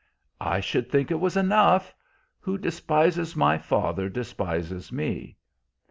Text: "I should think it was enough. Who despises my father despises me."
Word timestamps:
"I 0.41 0.61
should 0.61 0.89
think 0.89 1.11
it 1.11 1.19
was 1.19 1.37
enough. 1.37 1.93
Who 2.39 2.57
despises 2.57 3.35
my 3.35 3.59
father 3.59 4.09
despises 4.09 4.91
me." 4.91 5.37